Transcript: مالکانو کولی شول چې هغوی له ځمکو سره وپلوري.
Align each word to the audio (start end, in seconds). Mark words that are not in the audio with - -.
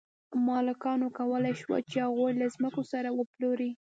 مالکانو 0.47 1.07
کولی 1.19 1.53
شول 1.61 1.81
چې 1.91 1.97
هغوی 2.05 2.31
له 2.39 2.45
ځمکو 2.55 2.81
سره 2.91 3.09
وپلوري. 3.13 3.71